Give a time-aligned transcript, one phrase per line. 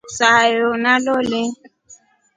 [0.17, 1.41] Sayo nalole.